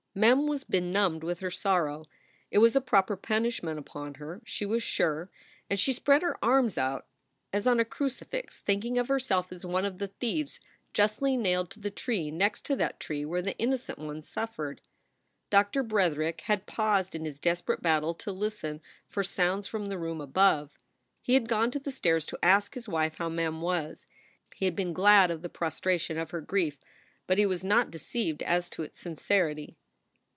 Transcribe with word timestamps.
Mem 0.13 0.45
was 0.45 0.65
benumbed 0.65 1.23
with 1.23 1.39
her 1.39 1.49
sorrow. 1.49 2.03
It 2.51 2.57
was 2.57 2.75
a 2.75 2.81
proper 2.81 3.15
punishment 3.15 3.79
upon 3.79 4.15
her, 4.15 4.41
she 4.43 4.65
was 4.65 4.83
sure; 4.83 5.31
and 5.69 5.79
she 5.79 5.93
spread 5.93 6.21
her 6.21 6.35
arms 6.43 6.77
out 6.77 7.07
as 7.53 7.65
on 7.65 7.79
a 7.79 7.85
crucifix, 7.85 8.59
thinking 8.59 8.97
of 8.97 9.07
herself 9.07 9.53
as 9.53 9.65
one 9.65 9.85
of 9.85 9.99
the 9.99 10.09
thieves 10.09 10.59
justly 10.93 11.37
nailed 11.37 11.71
to 11.71 11.79
the 11.79 11.89
tree 11.89 12.29
next 12.29 12.65
to 12.65 12.75
that 12.75 12.99
tree 12.99 13.23
where 13.23 13.41
the 13.41 13.57
Innocent 13.57 13.97
One 13.99 14.21
suffered. 14.21 14.81
Doctor 15.49 15.81
Bretherick 15.81 16.41
had 16.41 16.65
paused 16.65 17.15
in 17.15 17.23
his 17.23 17.39
desperate 17.39 17.81
battle 17.81 18.13
to 18.15 18.33
listen 18.33 18.81
for 19.07 19.23
sounds 19.23 19.65
from 19.65 19.85
the 19.85 19.97
room 19.97 20.19
above. 20.19 20.77
He 21.21 21.35
had 21.35 21.47
gone 21.47 21.71
to 21.71 21.79
the 21.79 21.89
stairs 21.89 22.25
to 22.25 22.39
ask 22.43 22.73
his 22.73 22.89
wife 22.89 23.15
how 23.15 23.29
Mem 23.29 23.61
was. 23.61 24.07
He 24.55 24.65
had 24.65 24.75
been 24.75 24.91
glad 24.91 25.31
of 25.31 25.41
the 25.41 25.47
prostration 25.47 26.17
of 26.19 26.31
her 26.31 26.41
grief, 26.41 26.77
but 27.27 27.37
he 27.37 27.45
was 27.45 27.63
not 27.63 27.89
deceived 27.91 28.43
as 28.43 28.67
to 28.71 28.83
its 28.83 28.99
sincerity. 28.99 29.77